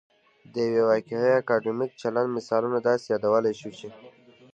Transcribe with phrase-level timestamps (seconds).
[0.53, 3.87] د یو واقعي اکادمیک چلند مثالونه داسې يادولای شو چې